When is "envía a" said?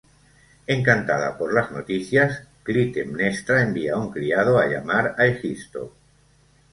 3.61-3.97